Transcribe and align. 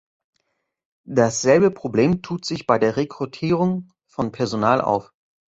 Dasselbe 1.05 1.69
Problem 1.71 2.21
tut 2.23 2.43
sich 2.43 2.65
bei 2.65 2.79
der 2.79 2.97
Rekrutierung 2.97 3.91
von 4.07 4.31
Personal 4.31 4.81
auf. 4.81 5.13